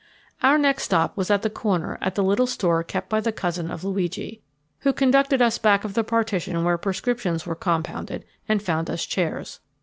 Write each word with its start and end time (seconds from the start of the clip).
Our 0.41 0.57
next 0.57 0.81
stop 0.85 1.15
was 1.15 1.29
at 1.29 1.43
the 1.43 1.49
corner 1.51 1.99
at 2.01 2.15
the 2.15 2.23
little 2.23 2.47
store 2.47 2.83
kept 2.83 3.07
by 3.07 3.19
the 3.19 3.31
cousin 3.31 3.69
of 3.69 3.83
Luigi, 3.83 4.41
who 4.79 4.93
conducted 4.93 5.43
us 5.43 5.59
back 5.59 5.83
of 5.83 5.93
the 5.93 6.03
partition 6.03 6.63
where 6.63 6.79
prescriptions 6.79 7.45
were 7.45 7.53
compounded, 7.53 8.25
and 8.49 8.63
found 8.63 8.89
us 8.89 9.05
chairs. 9.05 9.59